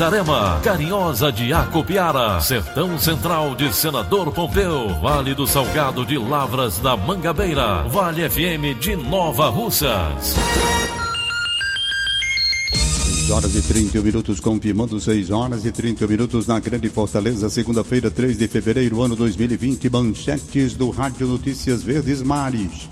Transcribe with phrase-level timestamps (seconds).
[0.00, 6.96] Itarema, Carinhosa de Acopiara, Sertão Central de Senador Pompeu, Vale do Salgado de Lavras da
[6.96, 10.36] Mangabeira, Vale FM de Nova Russas.
[12.70, 18.10] 6 horas e 31 minutos, confirmando 6 horas e 30 minutos na Grande Fortaleza, segunda-feira,
[18.10, 19.90] 3 de fevereiro, ano 2020.
[19.90, 22.88] Manchetes do Rádio Notícias Verdes Mares.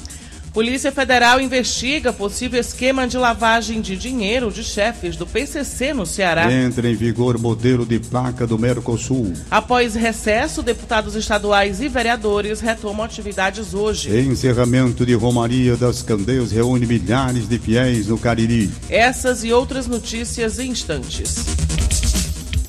[0.53, 6.53] Polícia Federal investiga possível esquema de lavagem de dinheiro de chefes do PCC no Ceará.
[6.53, 9.33] Entra em vigor modelo de placa do Mercosul.
[9.51, 14.17] Após recesso, deputados estaduais e vereadores retomam atividades hoje.
[14.19, 18.71] Encerramento de Romaria das Candeias reúne milhares de fiéis no Cariri.
[18.89, 21.45] Essas e outras notícias em instantes.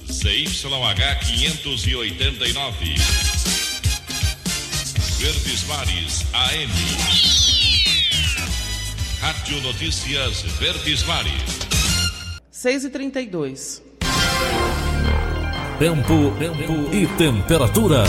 [0.10, 2.96] CYH 589.
[5.20, 7.48] Verdes Mares AM.
[9.30, 11.60] Rádio Notícias Verdes Mares.
[12.50, 13.84] 6 e 32
[15.78, 18.06] Tempo, tempo e temperatura.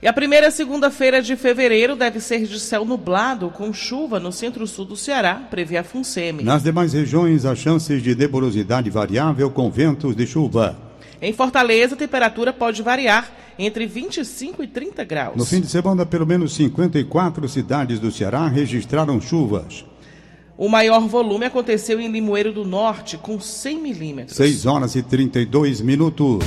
[0.00, 4.84] E a primeira segunda-feira de fevereiro deve ser de céu nublado, com chuva no centro-sul
[4.84, 6.44] do Ceará, prevê a FUNSEMI.
[6.44, 10.78] Nas demais regiões, há chances de nebulosidade variável com ventos de chuva.
[11.20, 13.28] Em Fortaleza, a temperatura pode variar
[13.58, 15.36] entre 25 e 30 graus.
[15.36, 19.84] No fim de semana, pelo menos 54 cidades do Ceará registraram chuvas.
[20.56, 24.36] O maior volume aconteceu em Limoeiro do Norte, com 100 milímetros.
[24.36, 26.44] 6 horas e 32 minutos.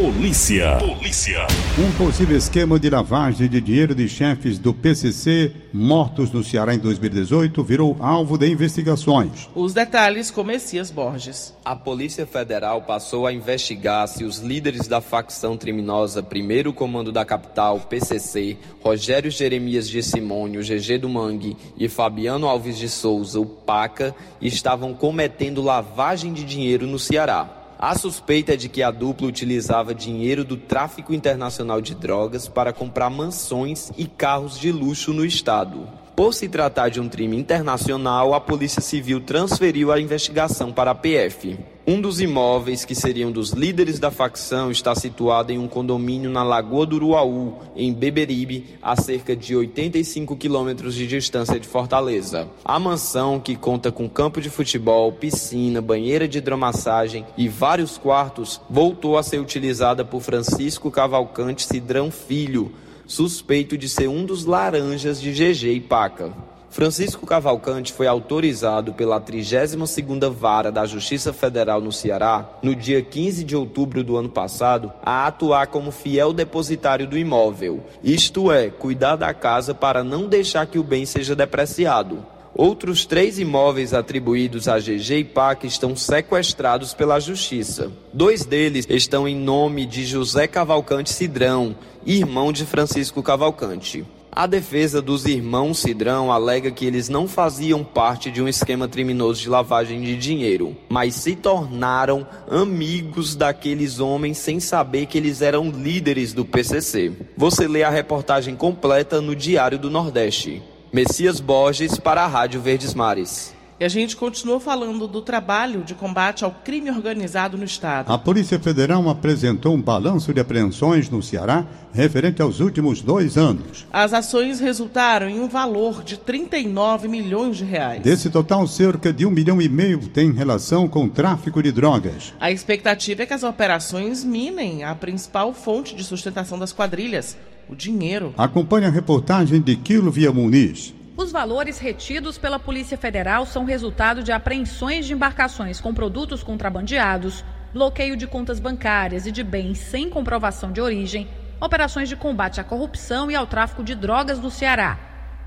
[0.00, 0.78] Polícia.
[0.78, 1.44] Polícia.
[1.76, 6.78] Um possível esquema de lavagem de dinheiro de chefes do PCC mortos no Ceará em
[6.78, 9.50] 2018 virou alvo de investigações.
[9.56, 11.52] Os detalhes com Messias Borges.
[11.64, 17.24] A Polícia Federal passou a investigar se os líderes da facção criminosa Primeiro Comando da
[17.24, 23.46] Capital, PCC, Rogério Jeremias de Simônio, GG do Mangue e Fabiano Alves de Souza, o
[23.46, 27.57] PACA, estavam cometendo lavagem de dinheiro no Ceará.
[27.80, 32.72] A suspeita é de que a dupla utilizava dinheiro do tráfico internacional de drogas para
[32.72, 35.88] comprar mansões e carros de luxo no estado.
[36.16, 40.94] Por se tratar de um crime internacional, a Polícia Civil transferiu a investigação para a
[40.94, 41.56] PF.
[41.90, 46.42] Um dos imóveis que seriam dos líderes da facção está situado em um condomínio na
[46.42, 52.46] Lagoa do Uruaú, em Beberibe, a cerca de 85 quilômetros de distância de Fortaleza.
[52.62, 58.60] A mansão, que conta com campo de futebol, piscina, banheira de hidromassagem e vários quartos,
[58.68, 62.70] voltou a ser utilizada por Francisco Cavalcante Cidrão Filho,
[63.06, 66.34] suspeito de ser um dos laranjas de GG e Paca.
[66.70, 73.42] Francisco Cavalcante foi autorizado pela 32ª Vara da Justiça Federal no Ceará, no dia 15
[73.42, 79.16] de outubro do ano passado, a atuar como fiel depositário do imóvel, isto é, cuidar
[79.16, 82.24] da casa para não deixar que o bem seja depreciado.
[82.54, 87.92] Outros três imóveis atribuídos a GG e PAC estão sequestrados pela Justiça.
[88.12, 94.04] Dois deles estão em nome de José Cavalcante Cidrão, irmão de Francisco Cavalcante.
[94.38, 99.42] A defesa dos irmãos Cidrão alega que eles não faziam parte de um esquema criminoso
[99.42, 105.72] de lavagem de dinheiro, mas se tornaram amigos daqueles homens sem saber que eles eram
[105.72, 107.10] líderes do PCC.
[107.36, 110.62] Você lê a reportagem completa no Diário do Nordeste.
[110.92, 113.57] Messias Borges para a Rádio Verdes Mares.
[113.80, 118.12] E a gente continua falando do trabalho de combate ao crime organizado no Estado.
[118.12, 123.86] A Polícia Federal apresentou um balanço de apreensões no Ceará referente aos últimos dois anos.
[123.92, 128.02] As ações resultaram em um valor de 39 milhões de reais.
[128.02, 132.34] Desse total, cerca de um milhão e meio tem relação com o tráfico de drogas.
[132.40, 137.36] A expectativa é que as operações minem a principal fonte de sustentação das quadrilhas,
[137.68, 138.34] o dinheiro.
[138.36, 140.97] Acompanhe a reportagem de Quilo Via Muniz.
[141.18, 147.44] Os valores retidos pela Polícia Federal são resultado de apreensões de embarcações com produtos contrabandeados,
[147.74, 151.26] bloqueio de contas bancárias e de bens sem comprovação de origem,
[151.60, 154.96] operações de combate à corrupção e ao tráfico de drogas no Ceará.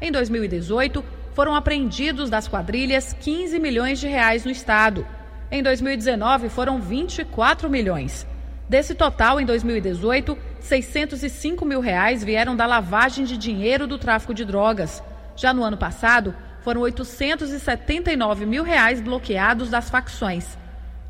[0.01, 5.07] Em 2018, foram apreendidos das quadrilhas 15 milhões de reais no estado.
[5.49, 8.27] Em 2019, foram 24 milhões.
[8.67, 14.43] Desse total, em 2018, 605 mil reais vieram da lavagem de dinheiro do tráfico de
[14.43, 15.01] drogas.
[15.35, 20.57] Já no ano passado, foram 879 mil reais bloqueados das facções.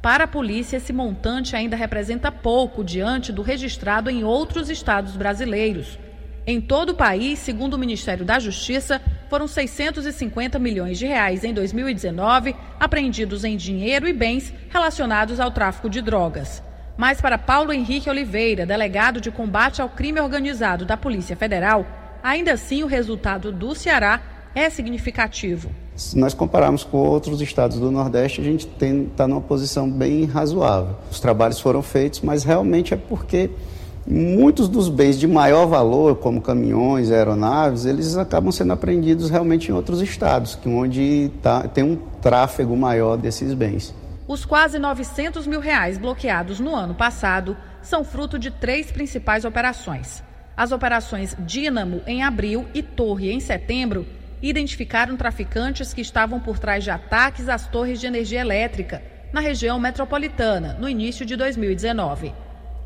[0.02, 6.00] Para a polícia, esse montante ainda representa pouco diante do registrado em outros estados brasileiros.
[6.48, 11.54] Em todo o país, segundo o Ministério da Justiça, foram 650 milhões de reais em
[11.54, 16.64] 2019 apreendidos em dinheiro e bens relacionados ao tráfico de drogas.
[16.98, 21.86] Mas para Paulo Henrique Oliveira, delegado de combate ao crime organizado da Polícia Federal,
[22.24, 24.22] ainda assim o resultado do Ceará
[24.54, 25.72] é significativo.
[25.96, 30.96] Se nós compararmos com outros estados do Nordeste, a gente está numa posição bem razoável.
[31.10, 33.50] Os trabalhos foram feitos, mas realmente é porque
[34.06, 39.74] muitos dos bens de maior valor, como caminhões, aeronaves, eles acabam sendo apreendidos realmente em
[39.74, 43.94] outros estados, onde tá, tem um tráfego maior desses bens.
[44.28, 50.24] Os quase 900 mil reais bloqueados no ano passado são fruto de três principais operações.
[50.62, 54.06] As operações Dínamo em abril e Torre em setembro
[54.44, 59.02] identificaram traficantes que estavam por trás de ataques às torres de energia elétrica
[59.34, 62.32] na região metropolitana no início de 2019.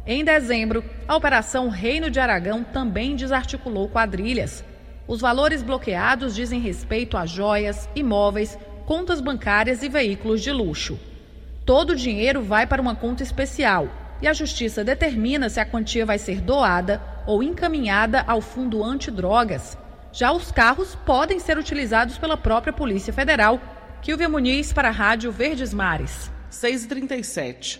[0.08, 4.64] Em dezembro, a Operação Reino de Aragão também desarticulou quadrilhas.
[5.06, 10.98] Os valores bloqueados dizem respeito a joias, imóveis, contas bancárias e veículos de luxo.
[11.66, 16.06] Todo o dinheiro vai para uma conta especial e a Justiça determina se a quantia
[16.06, 19.78] vai ser doada ou encaminhada ao Fundo Antidrogas.
[20.12, 23.60] Já os carros podem ser utilizados pela própria Polícia Federal.
[24.02, 26.32] Kilvia Muniz para a Rádio Verdes Mares.
[26.52, 27.80] 6h37.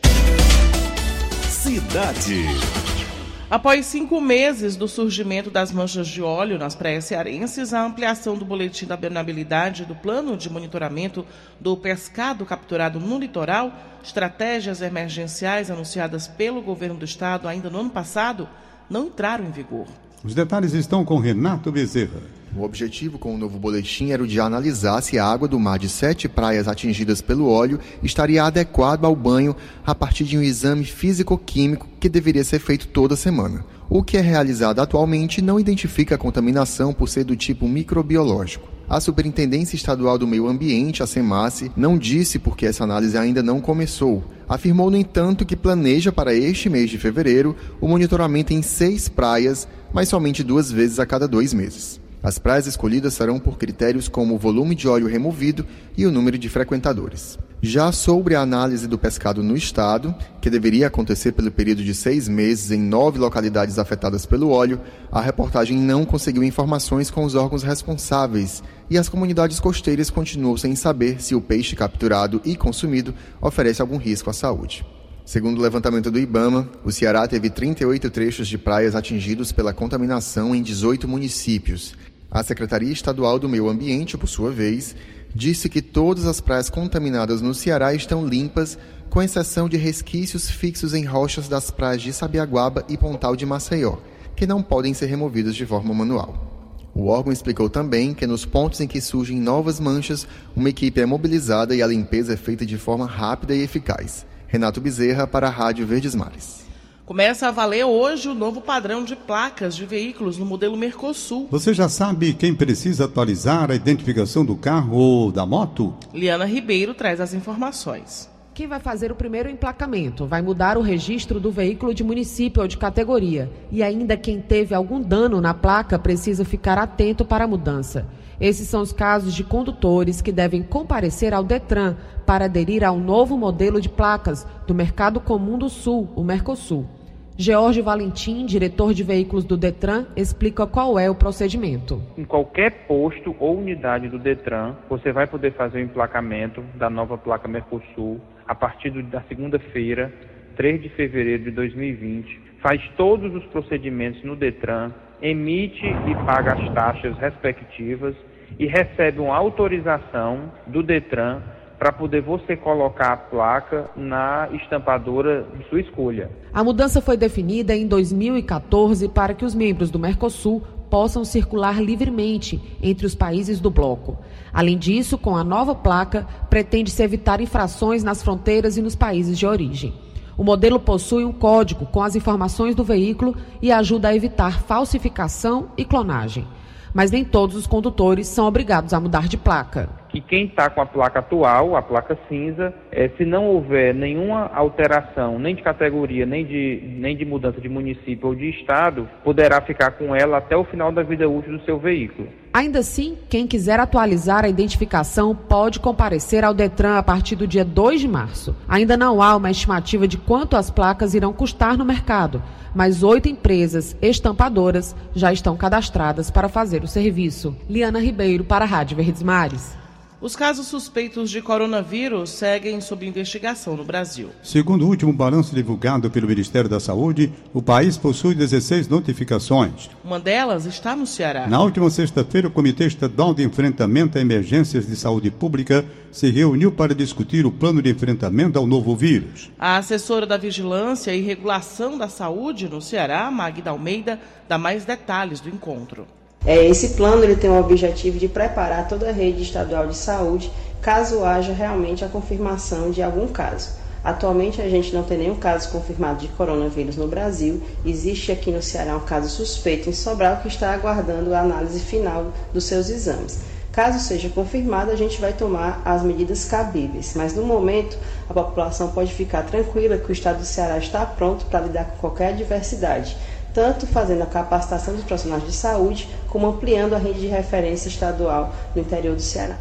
[1.50, 3.05] Cidade.
[3.50, 8.44] Após cinco meses do surgimento das manchas de óleo nas praias cearenses, a ampliação do
[8.44, 11.24] boletim da benabilidade do plano de monitoramento
[11.60, 13.72] do pescado capturado no litoral,
[14.04, 18.50] estratégias emergenciais anunciadas pelo governo do estado ainda no ano passado,
[18.90, 19.86] não entraram em vigor.
[20.24, 22.22] Os detalhes estão com Renato Bezerra.
[22.58, 25.78] O objetivo com o novo boletim era o de analisar se a água do mar
[25.78, 29.54] de sete praias atingidas pelo óleo estaria adequada ao banho
[29.86, 33.66] a partir de um exame físico-químico que deveria ser feito toda semana.
[33.90, 38.70] O que é realizado atualmente não identifica a contaminação por ser do tipo microbiológico.
[38.88, 43.60] A Superintendência Estadual do Meio Ambiente, a SEMASSE, não disse porque essa análise ainda não
[43.60, 44.24] começou.
[44.48, 49.68] Afirmou, no entanto, que planeja para este mês de fevereiro o monitoramento em seis praias,
[49.92, 52.05] mas somente duas vezes a cada dois meses.
[52.26, 55.64] As praias escolhidas serão por critérios como o volume de óleo removido
[55.96, 57.38] e o número de frequentadores.
[57.62, 62.28] Já sobre a análise do pescado no estado, que deveria acontecer pelo período de seis
[62.28, 64.82] meses em nove localidades afetadas pelo óleo,
[65.12, 70.76] a reportagem não conseguiu informações com os órgãos responsáveis e as comunidades costeiras continuam sem
[70.76, 74.84] saber se o peixe capturado e consumido oferece algum risco à saúde.
[75.24, 80.54] Segundo o levantamento do IBAMA, o Ceará teve 38 trechos de praias atingidos pela contaminação
[80.54, 81.96] em 18 municípios,
[82.36, 84.94] a Secretaria Estadual do Meio Ambiente, por sua vez,
[85.34, 88.78] disse que todas as praias contaminadas no Ceará estão limpas,
[89.10, 94.00] com exceção de resquícios fixos em rochas das praias de Sabiaguaba e Pontal de Maceió,
[94.36, 96.84] que não podem ser removidos de forma manual.
[96.94, 101.06] O órgão explicou também que nos pontos em que surgem novas manchas, uma equipe é
[101.06, 104.26] mobilizada e a limpeza é feita de forma rápida e eficaz.
[104.46, 106.65] Renato Bezerra para a Rádio Verdes Mares.
[107.06, 111.48] Começa a valer hoje o novo padrão de placas de veículos no modelo Mercosul.
[111.52, 115.94] Você já sabe quem precisa atualizar a identificação do carro ou da moto?
[116.12, 118.28] Liana Ribeiro traz as informações.
[118.56, 122.68] Quem vai fazer o primeiro emplacamento vai mudar o registro do veículo de município ou
[122.68, 123.52] de categoria.
[123.72, 128.08] E ainda quem teve algum dano na placa precisa ficar atento para a mudança.
[128.40, 131.96] Esses são os casos de condutores que devem comparecer ao Detran
[132.26, 136.95] para aderir ao novo modelo de placas do Mercado Comum do Sul, o Mercosul.
[137.38, 142.02] George Valentim, diretor de veículos do Detran, explica qual é o procedimento.
[142.18, 147.18] Em qualquer posto ou unidade do Detran, você vai poder fazer o emplacamento da nova
[147.18, 150.14] placa Mercosul a partir da segunda-feira,
[150.56, 152.40] 3 de fevereiro de 2020.
[152.62, 158.16] Faz todos os procedimentos no Detran, emite e paga as taxas respectivas
[158.58, 161.42] e recebe uma autorização do Detran
[161.78, 166.30] para poder você colocar a placa na estampadora de sua escolha.
[166.54, 172.62] A mudança foi definida em 2014 para que os membros do Mercosul possam circular livremente
[172.82, 174.18] entre os países do bloco.
[174.54, 179.46] Além disso, com a nova placa, pretende-se evitar infrações nas fronteiras e nos países de
[179.46, 179.94] origem.
[180.38, 185.70] O modelo possui um código com as informações do veículo e ajuda a evitar falsificação
[185.78, 186.46] e clonagem.
[186.94, 189.90] Mas nem todos os condutores são obrigados a mudar de placa.
[190.16, 194.50] Que quem está com a placa atual, a placa cinza, é, se não houver nenhuma
[194.54, 199.60] alteração, nem de categoria, nem de, nem de mudança de município ou de estado, poderá
[199.60, 202.30] ficar com ela até o final da vida útil do seu veículo.
[202.54, 207.66] Ainda assim, quem quiser atualizar a identificação pode comparecer ao Detran a partir do dia
[207.66, 208.56] 2 de março.
[208.70, 212.42] Ainda não há uma estimativa de quanto as placas irão custar no mercado,
[212.74, 217.54] mas oito empresas estampadoras já estão cadastradas para fazer o serviço.
[217.70, 219.85] Liana Ribeiro, para a Rádio Verdes Mares.
[220.22, 224.30] Os casos suspeitos de coronavírus seguem sob investigação no Brasil.
[224.42, 229.90] Segundo o último balanço divulgado pelo Ministério da Saúde, o país possui 16 notificações.
[230.04, 231.48] Uma delas está no Ceará.
[231.48, 236.72] Na última sexta-feira, o Comitê Estadual de Enfrentamento a Emergências de Saúde Pública se reuniu
[236.72, 239.52] para discutir o plano de enfrentamento ao novo vírus.
[239.60, 244.18] A assessora da Vigilância e Regulação da Saúde no Ceará, Magda Almeida,
[244.48, 246.08] dá mais detalhes do encontro.
[246.46, 250.52] É, esse plano ele tem o objetivo de preparar toda a rede estadual de saúde
[250.80, 253.70] caso haja realmente a confirmação de algum caso.
[254.04, 257.60] Atualmente a gente não tem nenhum caso confirmado de coronavírus no Brasil.
[257.84, 262.32] Existe aqui no Ceará um caso suspeito em Sobral que está aguardando a análise final
[262.54, 263.40] dos seus exames.
[263.72, 267.98] Caso seja confirmado, a gente vai tomar as medidas cabíveis, mas no momento
[268.30, 271.98] a população pode ficar tranquila que o estado do Ceará está pronto para lidar com
[271.98, 273.18] qualquer adversidade
[273.56, 278.54] tanto fazendo a capacitação dos profissionais de saúde, como ampliando a rede de referência estadual
[278.76, 279.58] no interior do Ceará.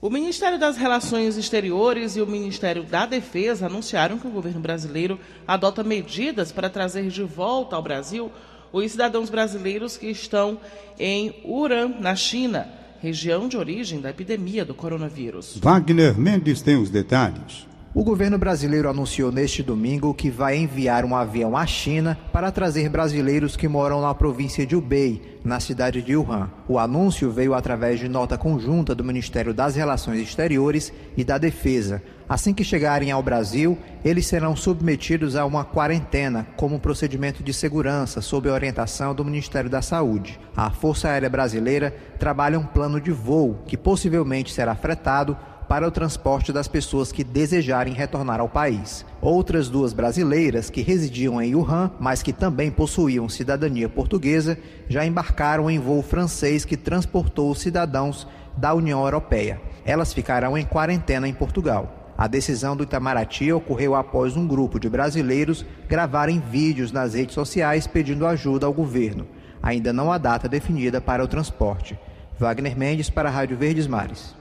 [0.00, 5.20] O Ministério das Relações Exteriores e o Ministério da Defesa anunciaram que o governo brasileiro
[5.46, 8.30] adota medidas para trazer de volta ao Brasil
[8.72, 10.58] os cidadãos brasileiros que estão
[10.98, 12.68] em Wuhan, na China,
[13.00, 15.58] região de origem da epidemia do coronavírus.
[15.58, 17.66] Wagner Mendes tem os detalhes.
[17.96, 22.90] O governo brasileiro anunciou neste domingo que vai enviar um avião à China para trazer
[22.90, 26.50] brasileiros que moram na província de Hubei, na cidade de Wuhan.
[26.68, 32.02] O anúncio veio através de nota conjunta do Ministério das Relações Exteriores e da Defesa.
[32.28, 38.20] Assim que chegarem ao Brasil, eles serão submetidos a uma quarentena como procedimento de segurança
[38.20, 40.38] sob orientação do Ministério da Saúde.
[40.54, 45.34] A Força Aérea Brasileira trabalha um plano de voo que possivelmente será fretado
[45.68, 49.04] para o transporte das pessoas que desejarem retornar ao país.
[49.20, 54.58] Outras duas brasileiras que residiam em Wuhan, mas que também possuíam cidadania portuguesa,
[54.88, 59.60] já embarcaram em voo francês que transportou os cidadãos da União Europeia.
[59.84, 62.12] Elas ficarão em quarentena em Portugal.
[62.18, 67.86] A decisão do Itamaraty ocorreu após um grupo de brasileiros gravarem vídeos nas redes sociais
[67.86, 69.26] pedindo ajuda ao governo.
[69.62, 71.98] Ainda não há data definida para o transporte.
[72.38, 74.34] Wagner Mendes para a Rádio Verdes Mares.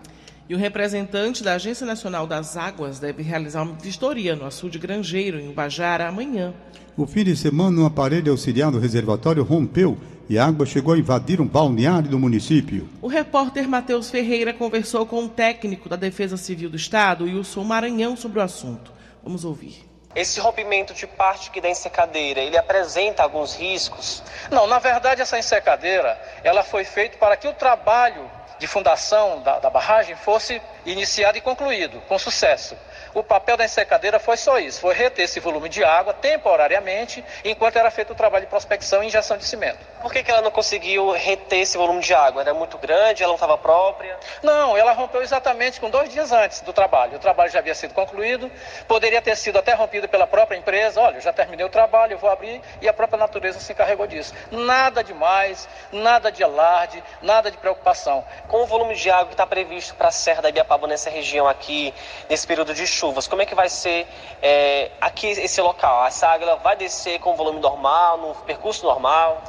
[0.48, 5.40] E o representante da Agência Nacional das Águas deve realizar uma vistoria no açude Grangeiro,
[5.40, 6.54] em Ubajara, amanhã.
[6.96, 9.98] O fim de semana, um aparelho auxiliar do reservatório rompeu
[10.30, 12.88] e a água chegou a invadir um balneário do município.
[13.02, 18.16] O repórter Matheus Ferreira conversou com o técnico da Defesa Civil do Estado, Wilson Maranhão,
[18.16, 18.94] sobre o assunto.
[19.24, 19.84] Vamos ouvir.
[20.16, 24.24] Esse rompimento de parte aqui da ensecadeira, ele apresenta alguns riscos?
[24.52, 28.22] Não, na verdade essa ensecadeira, ela foi feita para que o trabalho
[28.58, 32.78] de fundação da, da barragem fosse iniciado e concluído com sucesso.
[33.14, 37.78] O papel da ensecadeira foi só isso, foi reter esse volume de água temporariamente, enquanto
[37.78, 39.80] era feito o trabalho de prospecção e injeção de cimento.
[40.06, 42.44] Por que, que ela não conseguiu reter esse volume de água?
[42.44, 44.20] Era muito grande, ela não estava própria?
[44.44, 47.16] Não, ela rompeu exatamente com dois dias antes do trabalho.
[47.16, 48.52] O trabalho já havia sido concluído,
[48.88, 51.02] poderia ter sido até rompido pela própria empresa.
[51.02, 54.06] Olha, eu já terminei o trabalho, eu vou abrir, e a própria natureza se encarregou
[54.06, 54.32] disso.
[54.52, 58.24] Nada de mais, nada de alarde, nada de preocupação.
[58.48, 61.48] Com o volume de água que está previsto para a Serra da Ibiapaba nessa região
[61.48, 61.92] aqui,
[62.30, 64.08] nesse período de chuva, chuvas, como é que vai ser
[64.40, 66.06] é, aqui esse local?
[66.06, 69.42] Essa água vai descer com volume normal, no percurso normal?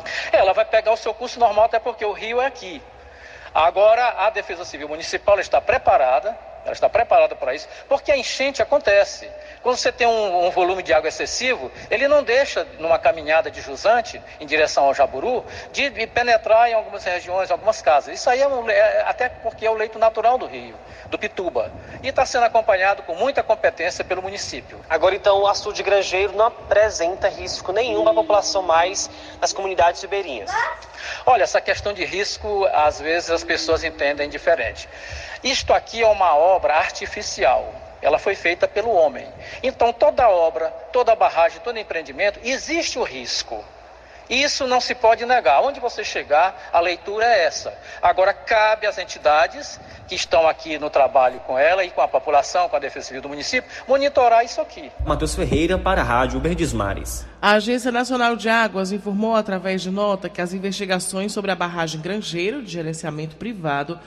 [0.46, 2.80] Ela vai pegar o seu curso normal, até porque o rio é aqui.
[3.52, 8.60] Agora, a Defesa Civil Municipal está preparada, ela está preparada para isso, porque a enchente
[8.60, 9.30] acontece.
[9.62, 13.60] Quando você tem um, um, volume de água excessivo, ele não deixa, numa caminhada de
[13.60, 18.14] jusante em direção ao Jaburu, de, de penetrar em algumas regiões, algumas casas.
[18.14, 21.70] Isso aí é, um, é, até porque é o leito natural do rio, do Pituba.
[22.02, 24.80] E está sendo acompanhado com muita competência pelo município.
[24.90, 29.08] Agora, então, o açude granjeiro não apresenta risco nenhum para a população mais
[29.40, 30.50] das comunidades ribeirinhas.
[31.24, 34.88] Olha, essa questão de risco, às vezes as pessoas entendem diferente.
[35.46, 37.72] Isto aqui é uma obra artificial
[38.02, 39.26] ela foi feita pelo homem.
[39.62, 43.64] Então, toda obra, toda barragem, todo empreendimento, existe o risco.
[44.28, 45.62] Isso não se pode negar.
[45.62, 47.72] Onde você chegar, a leitura é essa.
[48.02, 52.68] Agora, cabe às entidades que estão aqui no trabalho com ela e com a população,
[52.68, 54.90] com a Defesa Civil do município, monitorar isso aqui.
[55.04, 56.40] Matheus Ferreira para a Rádio
[56.74, 57.26] Mares.
[57.40, 62.00] A Agência Nacional de Águas informou através de nota que as investigações sobre a barragem
[62.00, 63.98] Grangeiro de gerenciamento privado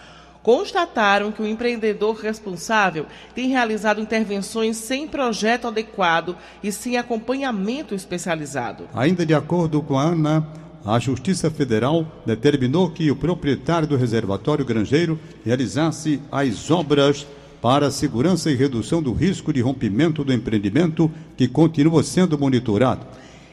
[0.50, 8.86] constataram que o empreendedor responsável tem realizado intervenções sem projeto adequado e sem acompanhamento especializado.
[8.96, 10.48] Ainda de acordo com a ANA,
[10.84, 17.27] a Justiça Federal determinou que o proprietário do reservatório granjeiro realizasse as obras
[17.62, 23.06] para segurança e redução do risco de rompimento do empreendimento, que continua sendo monitorado.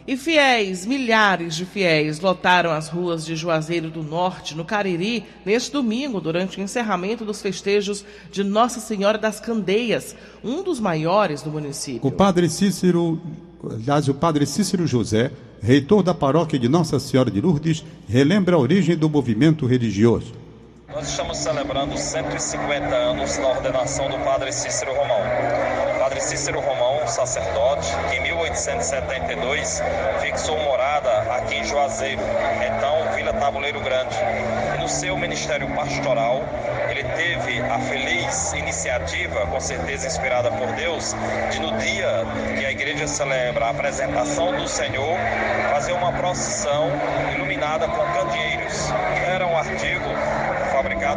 [0.07, 5.73] E fiéis, milhares de fiéis, lotaram as ruas de Juazeiro do Norte, no Cariri, neste
[5.73, 11.51] domingo, durante o encerramento dos festejos de Nossa Senhora das Candeias, um dos maiores do
[11.51, 12.07] município.
[12.07, 13.21] O padre Cícero,
[13.69, 18.61] aliás, o padre Cícero José, reitor da paróquia de Nossa Senhora de Lourdes, relembra a
[18.61, 20.33] origem do movimento religioso.
[20.89, 25.76] Nós estamos celebrando 150 anos da ordenação do padre Cícero Romão.
[26.17, 29.83] Padre Cícero Romão, sacerdote, que em 1872
[30.23, 32.23] fixou morada aqui em Juazeiro,
[32.65, 34.17] então Vila Tabuleiro Grande.
[34.75, 36.43] E no seu ministério pastoral,
[36.89, 41.15] ele teve a feliz iniciativa, com certeza inspirada por Deus,
[41.51, 42.25] de no dia
[42.59, 45.19] que a igreja celebra a apresentação do Senhor,
[45.71, 46.89] fazer uma procissão
[47.35, 48.89] iluminada com candeeiros.
[49.29, 50.16] Era um artigo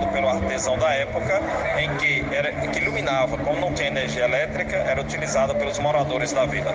[0.08, 1.42] pelo artesão da época,
[1.78, 6.46] em que, era, que iluminava, como não tinha energia elétrica, era utilizada pelos moradores da
[6.46, 6.74] vila.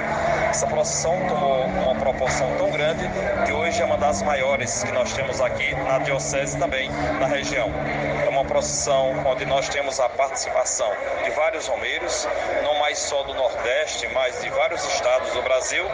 [0.49, 3.04] Essa procissão tomou uma proporção tão grande
[3.47, 6.90] que hoje é uma das maiores que nós temos aqui na diocese também,
[7.21, 7.71] na região.
[8.25, 10.90] É uma procissão onde nós temos a participação
[11.25, 12.28] de vários romeiros,
[12.62, 15.85] não mais só do Nordeste, mas de vários estados do Brasil,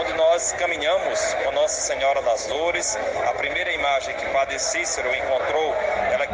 [0.00, 2.98] onde nós caminhamos com Nossa Senhora das Dores.
[3.28, 5.74] A primeira imagem que Padre Cícero encontrou,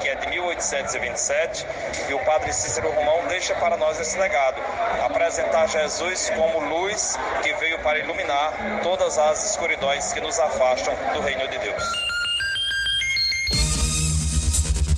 [0.00, 1.66] que é de 1827,
[2.08, 4.60] e o Padre Cícero Romão deixa para nós esse legado,
[5.04, 11.20] apresentar Jesus como luz que veio para iluminar todas as escuridões que nos afastam do
[11.20, 11.82] reino de Deus.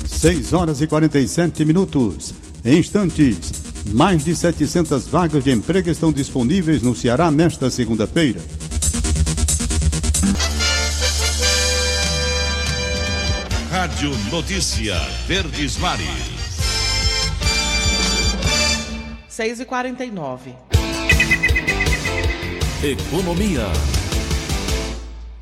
[0.06, 2.34] 6 horas e 47 minutos.
[2.64, 3.52] Em instantes,
[3.92, 8.40] mais de 700 vagas de emprego estão disponíveis no Ceará nesta segunda-feira.
[13.96, 14.94] Rádio Notícia
[15.26, 16.06] Verdes Mares.
[19.26, 20.54] 6 e 49
[22.84, 23.62] Economia.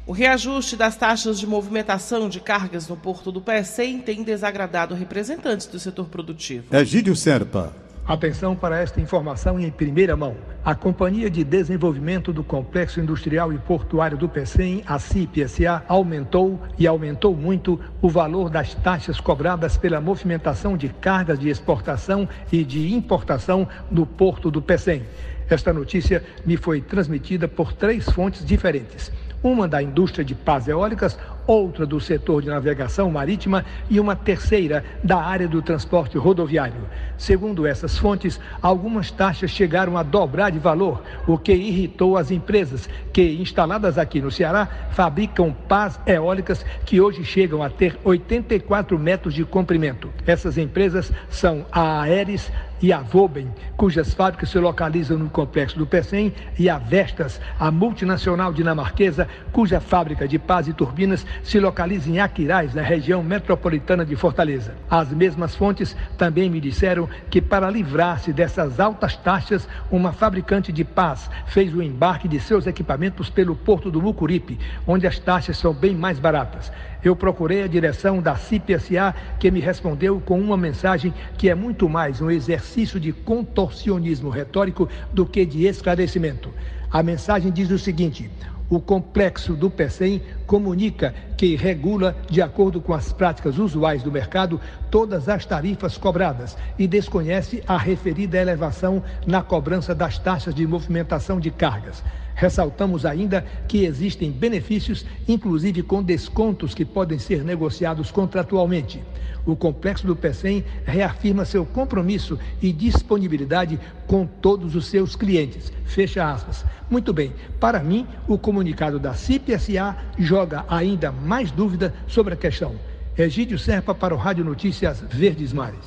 [0.06, 5.66] O reajuste das taxas de movimentação de cargas no Porto do Pecém tem desagradado representantes
[5.66, 6.76] do setor produtivo.
[6.76, 7.74] Egídio Serpa.
[8.06, 10.36] Atenção para esta informação em primeira mão.
[10.62, 16.86] A Companhia de Desenvolvimento do Complexo Industrial e Portuário do PECEM, a CIP-SA, aumentou e
[16.86, 22.92] aumentou muito o valor das taxas cobradas pela movimentação de cargas de exportação e de
[22.92, 25.04] importação no Porto do PECEM.
[25.48, 29.10] Esta notícia me foi transmitida por três fontes diferentes
[29.44, 34.84] uma da indústria de pás eólicas, outra do setor de navegação marítima e uma terceira
[35.02, 36.88] da área do transporte rodoviário.
[37.16, 42.88] Segundo essas fontes, algumas taxas chegaram a dobrar de valor, o que irritou as empresas
[43.12, 49.34] que, instaladas aqui no Ceará, fabricam pás eólicas que hoje chegam a ter 84 metros
[49.34, 50.10] de comprimento.
[50.26, 52.50] Essas empresas são a Aeres,
[52.84, 57.70] e a Voben, cujas fábricas se localizam no complexo do PECEM, e a Vestas, a
[57.70, 64.04] multinacional dinamarquesa, cuja fábrica de pás e turbinas se localiza em Aquiraz, na região metropolitana
[64.04, 64.74] de Fortaleza.
[64.88, 70.84] As mesmas fontes também me disseram que, para livrar-se dessas altas taxas, uma fabricante de
[70.84, 75.72] pás fez o embarque de seus equipamentos pelo porto do Mucuripe, onde as taxas são
[75.72, 76.70] bem mais baratas.
[77.02, 81.86] Eu procurei a direção da CIPSA, que me respondeu com uma mensagem que é muito
[81.88, 86.50] mais um exercício de contorcionismo retórico do que de esclarecimento.
[86.90, 88.30] A mensagem diz o seguinte:
[88.70, 94.60] o complexo do PECEM comunica que regula, de acordo com as práticas usuais do mercado,
[94.90, 101.40] todas as tarifas cobradas e desconhece a referida elevação na cobrança das taxas de movimentação
[101.40, 102.02] de cargas.
[102.34, 109.02] Ressaltamos ainda que existem benefícios, inclusive com descontos que podem ser negociados contratualmente.
[109.46, 115.70] O complexo do PECEM reafirma seu compromisso e disponibilidade com todos os seus clientes.
[115.84, 116.64] Fecha aspas.
[116.90, 119.96] Muito bem, para mim, o comunicado da CIPSA
[120.34, 122.74] joga ainda mais dúvida sobre a questão.
[123.16, 125.78] Egídio Serpa para o Rádio Notícias Verdes Mares.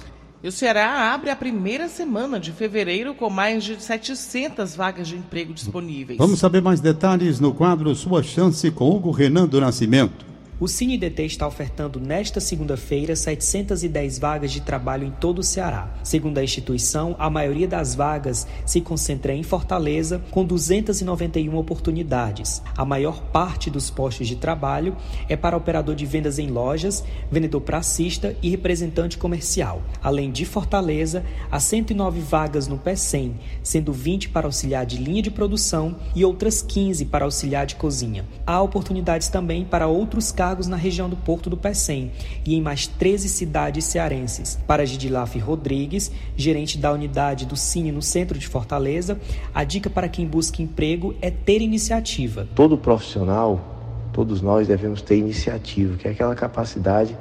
[0.42, 5.18] E o Ceará abre a primeira semana de fevereiro com mais de 700 vagas de
[5.18, 6.18] emprego disponíveis.
[6.18, 10.26] Vamos saber mais detalhes no quadro Sua Chance com Hugo Renan do Nascimento.
[10.60, 15.94] O CineDT está ofertando nesta segunda-feira 710 vagas de trabalho em todo o Ceará.
[16.02, 22.64] Segundo a instituição, a maioria das vagas se concentra em Fortaleza, com 291 oportunidades.
[22.76, 24.98] A maior parte dos postos de trabalho
[25.30, 29.84] é para operador de vendas em lojas, vendedor pracista e representante comercial.
[30.02, 35.30] Além de Fortaleza, há 109 vagas no PECEM, sendo 20 para auxiliar de linha de
[35.30, 38.26] produção e outras 15 para auxiliar de cozinha.
[38.44, 42.12] Há oportunidades também para outros cargos na região do Porto do Pecém
[42.46, 44.58] e em mais 13 cidades cearenses.
[44.66, 49.20] Para Gidilaf Rodrigues, gerente da unidade do Cine no centro de Fortaleza,
[49.54, 52.48] a dica para quem busca emprego é ter iniciativa.
[52.56, 57.18] Todo profissional, todos nós devemos ter iniciativa, que é aquela capacidade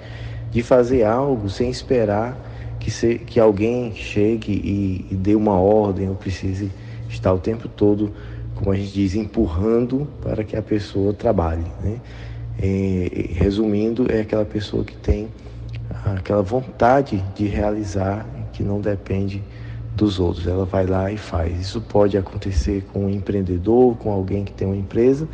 [0.50, 2.36] de fazer algo sem esperar
[2.78, 6.70] que, se, que alguém chegue e, e dê uma ordem ou precise
[7.08, 8.12] estar o tempo todo,
[8.54, 11.66] como a gente diz, empurrando para que a pessoa trabalhe.
[11.82, 12.00] Né?
[12.58, 15.28] É, resumindo, é aquela pessoa que tem
[16.04, 19.42] aquela vontade de realizar, que não depende
[19.94, 20.46] dos outros.
[20.46, 21.60] Ela vai lá e faz.
[21.60, 25.28] Isso pode acontecer com um empreendedor, com alguém que tem uma empresa,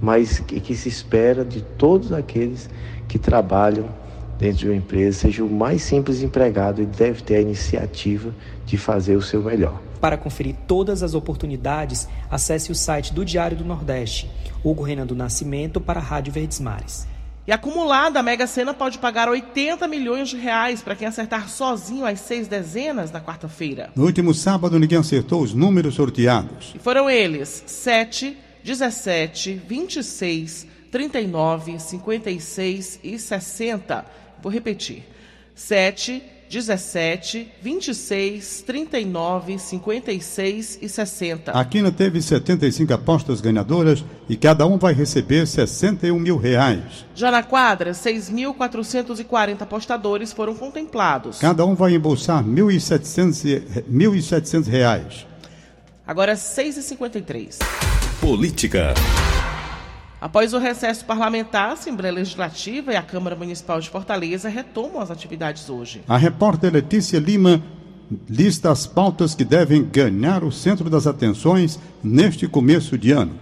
[0.00, 2.68] mas que, que se espera de todos aqueles
[3.08, 3.88] que trabalham
[4.38, 8.32] dentro de uma empresa, seja o mais simples empregado, ele deve ter a iniciativa
[8.64, 9.87] de fazer o seu melhor.
[10.00, 14.30] Para conferir todas as oportunidades, acesse o site do Diário do Nordeste.
[14.62, 17.06] Hugo Renan do Nascimento para a Rádio Verdes Mares.
[17.48, 22.04] E acumulada, a Mega Sena pode pagar 80 milhões de reais para quem acertar sozinho
[22.04, 23.90] as seis dezenas na quarta-feira.
[23.96, 26.74] No último sábado, ninguém acertou os números sorteados.
[26.74, 34.04] E foram eles: 7, 17, 26, 39, 56 e 60.
[34.42, 35.08] Vou repetir:
[35.54, 41.52] 7, 17, 26, 39, 56 e 60.
[41.52, 47.06] A Quina teve 75 apostas ganhadoras e cada um vai receber 61 mil reais.
[47.14, 51.38] Já na quadra, 6.440 apostadores foram contemplados.
[51.38, 55.26] Cada um vai embolsar 1.700 reais.
[56.06, 57.58] Agora 6h53.
[58.20, 58.94] Política.
[60.20, 65.10] Após o recesso parlamentar, a Assembleia Legislativa e a Câmara Municipal de Fortaleza retomam as
[65.10, 66.02] atividades hoje.
[66.08, 67.62] A repórter Letícia Lima
[68.28, 73.38] lista as pautas que devem ganhar o centro das atenções neste começo de ano.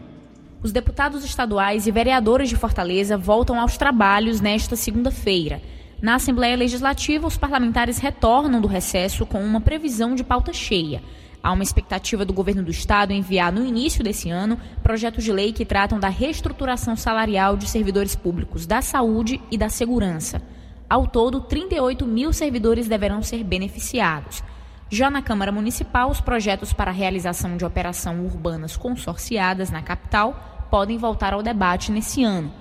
[0.62, 5.62] Os deputados estaduais e vereadores de Fortaleza voltam aos trabalhos nesta segunda-feira.
[6.02, 11.02] Na Assembleia Legislativa, os parlamentares retornam do recesso com uma previsão de pauta cheia.
[11.46, 15.52] Há uma expectativa do governo do estado enviar no início desse ano projetos de lei
[15.52, 20.42] que tratam da reestruturação salarial de servidores públicos da saúde e da segurança.
[20.90, 24.42] Ao todo, 38 mil servidores deverão ser beneficiados.
[24.90, 30.66] Já na Câmara Municipal, os projetos para a realização de operação urbanas consorciadas na capital
[30.68, 32.52] podem voltar ao debate nesse ano.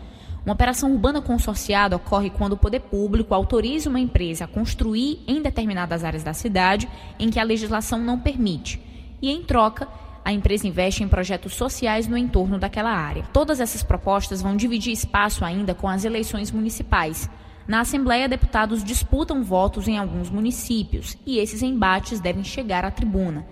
[0.45, 5.41] Uma operação urbana consorciada ocorre quando o poder público autoriza uma empresa a construir em
[5.41, 8.79] determinadas áreas da cidade em que a legislação não permite.
[9.19, 9.87] E, em troca,
[10.23, 13.23] a empresa investe em projetos sociais no entorno daquela área.
[13.33, 17.27] Todas essas propostas vão dividir espaço ainda com as eleições municipais.
[17.67, 23.47] Na Assembleia, deputados disputam votos em alguns municípios e esses embates devem chegar à tribuna.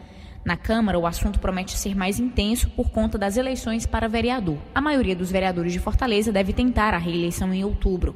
[0.46, 4.58] Na Câmara, o assunto promete ser mais intenso por conta das eleições para vereador.
[4.76, 8.14] A maioria dos vereadores de Fortaleza deve tentar a reeleição em outubro.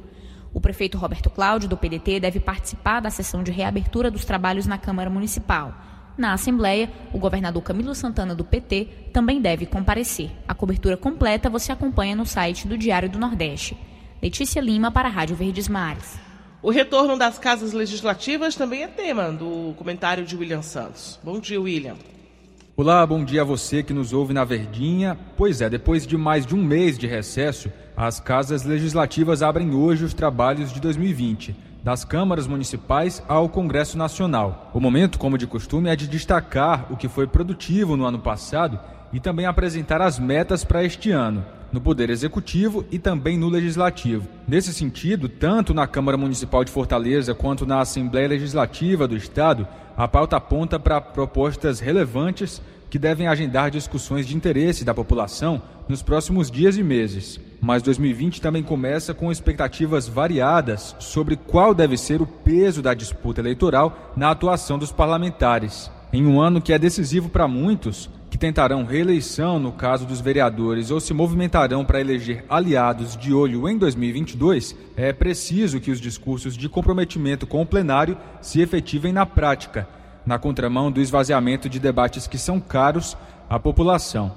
[0.52, 4.76] O prefeito Roberto Cláudio, do PDT, deve participar da sessão de reabertura dos trabalhos na
[4.76, 5.74] Câmara Municipal.
[6.18, 10.30] Na Assembleia, o governador Camilo Santana, do PT, também deve comparecer.
[10.46, 13.74] A cobertura completa você acompanha no site do Diário do Nordeste.
[14.20, 16.18] Letícia Lima, para a Rádio Verdes Mares.
[16.60, 21.18] O retorno das casas legislativas também é tema do comentário de William Santos.
[21.22, 21.96] Bom dia, William.
[22.80, 25.18] Olá, bom dia a você que nos ouve na Verdinha.
[25.36, 30.04] Pois é, depois de mais de um mês de recesso, as casas legislativas abrem hoje
[30.04, 34.70] os trabalhos de 2020, das câmaras municipais ao Congresso Nacional.
[34.72, 38.78] O momento, como de costume, é de destacar o que foi produtivo no ano passado
[39.12, 44.26] e também apresentar as metas para este ano, no Poder Executivo e também no Legislativo.
[44.46, 50.06] Nesse sentido, tanto na Câmara Municipal de Fortaleza quanto na Assembleia Legislativa do Estado, a
[50.06, 56.50] pauta aponta para propostas relevantes que devem agendar discussões de interesse da população nos próximos
[56.50, 57.40] dias e meses.
[57.60, 63.40] Mas 2020 também começa com expectativas variadas sobre qual deve ser o peso da disputa
[63.40, 65.90] eleitoral na atuação dos parlamentares.
[66.12, 70.90] Em um ano que é decisivo para muitos, que tentarão reeleição no caso dos vereadores
[70.90, 76.56] ou se movimentarão para eleger aliados de olho em 2022, é preciso que os discursos
[76.56, 79.88] de comprometimento com o plenário se efetivem na prática,
[80.26, 83.16] na contramão do esvaziamento de debates que são caros
[83.48, 84.32] à população.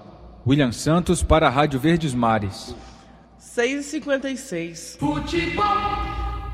[0.48, 2.76] William Santos para a Rádio Verdes Mares.
[3.40, 4.98] 6h56.
[4.98, 5.66] Futebol.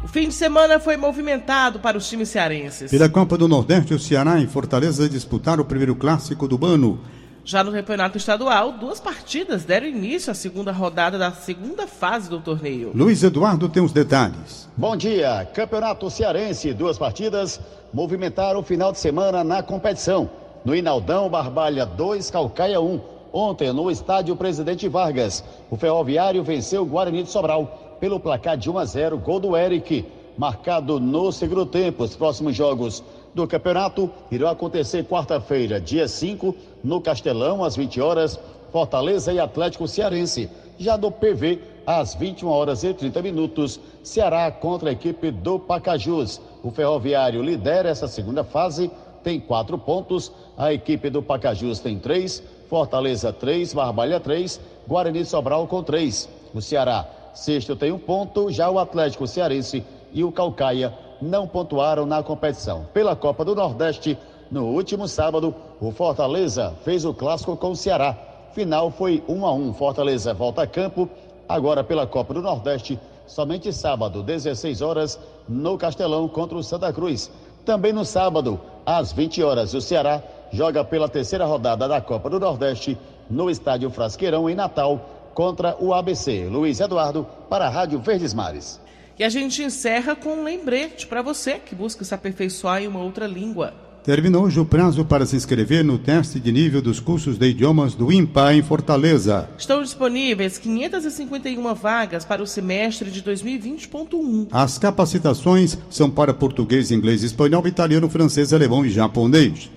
[0.04, 2.90] O fim de semana foi movimentado para os times cearenses.
[2.90, 7.00] Pela Copa do Nordeste, o Ceará e Fortaleza disputaram o primeiro clássico do ano.
[7.48, 12.42] Já no campeonato estadual, duas partidas deram início à segunda rodada da segunda fase do
[12.42, 12.92] torneio.
[12.94, 14.68] Luiz Eduardo tem os detalhes.
[14.76, 15.48] Bom dia.
[15.54, 17.58] Campeonato Cearense, duas partidas
[17.94, 20.30] movimentaram o final de semana na competição.
[20.66, 23.00] No Inaldão, Barbalha 2, Calcaia 1.
[23.32, 28.70] Ontem, no estádio Presidente Vargas, o Ferroviário venceu o Guarani de Sobral pelo placar de
[28.70, 30.06] 1 a 0, gol do Eric,
[30.38, 32.04] marcado no segundo tempo.
[32.04, 33.02] Os próximos jogos
[33.38, 38.40] do campeonato irão acontecer quarta-feira, dia 5, no Castelão, às 20 horas,
[38.72, 40.50] Fortaleza e Atlético Cearense.
[40.80, 46.42] Já no PV, às 21 horas e 30 minutos, Ceará contra a equipe do Pacajus.
[46.64, 48.90] O Ferroviário lidera essa segunda fase,
[49.24, 50.32] tem quatro pontos.
[50.58, 56.28] A equipe do Pacajus tem três, Fortaleza três, Barbalha três, Guarani Sobral com três.
[56.56, 58.50] O Ceará, sexto, tem um ponto.
[58.50, 62.86] Já o Atlético Cearense e o Calcaia não pontuaram na competição.
[62.94, 64.18] Pela Copa do Nordeste,
[64.50, 68.16] no último sábado, o Fortaleza fez o clássico com o Ceará.
[68.54, 69.74] Final foi 1 a 1.
[69.74, 71.10] Fortaleza volta a campo.
[71.48, 77.32] Agora pela Copa do Nordeste, somente sábado, 16 horas, no Castelão contra o Santa Cruz.
[77.64, 82.40] Também no sábado, às 20 horas, o Ceará joga pela terceira rodada da Copa do
[82.40, 82.98] Nordeste
[83.30, 85.00] no Estádio Frasqueirão em Natal
[85.34, 86.48] contra o ABC.
[86.50, 88.82] Luiz Eduardo para a Rádio Verdes Mares.
[89.20, 93.00] E a gente encerra com um lembrete para você que busca se aperfeiçoar em uma
[93.00, 93.74] outra língua.
[94.04, 97.96] Terminou hoje o prazo para se inscrever no teste de nível dos cursos de idiomas
[97.96, 99.50] do IMPA em Fortaleza.
[99.58, 104.50] Estão disponíveis 551 vagas para o semestre de 2020.1.
[104.52, 109.72] As capacitações são para português, inglês, espanhol, italiano, francês, alemão e japonês.